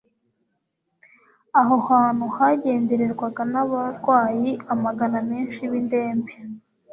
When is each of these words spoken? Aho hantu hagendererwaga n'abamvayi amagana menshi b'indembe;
Aho 1.59 1.75
hantu 1.89 2.25
hagendererwaga 2.35 3.41
n'abamvayi 3.53 4.51
amagana 4.73 5.19
menshi 5.29 5.61
b'indembe; 5.71 6.33